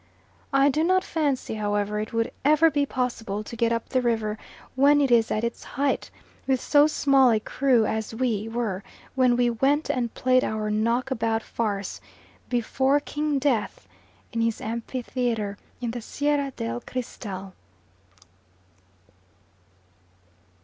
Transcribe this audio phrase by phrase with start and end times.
[0.51, 4.39] I do not fancy however it would ever be possible to get up the river,
[4.73, 6.09] when it is at its height,
[6.47, 8.81] with so small a crew as we were
[9.13, 12.01] when we went and played our knock about farce,
[12.49, 13.87] before King Death,
[14.33, 17.53] in his amphitheatre in the Sierra del Cristal.